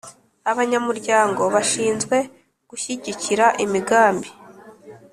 Abanyamuryango 0.51 1.41
bashinzwe 1.53 2.17
gushyigikira 2.69 3.45
imigambi. 3.65 4.29